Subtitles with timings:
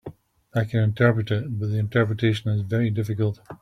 [0.55, 3.39] I can interpret it, but the interpretation is very difficult.